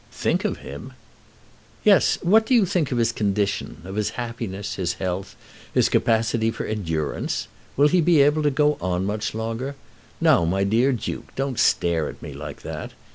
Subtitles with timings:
[0.11, 0.93] "Think of him!"
[1.83, 5.35] "Yes; what do you think of his condition; of his happiness, his health,
[5.75, 7.47] his capacity of endurance?
[7.77, 9.75] Will he be able to go on much longer?
[10.19, 12.93] Now, my dear Duke, don't stare at me like that.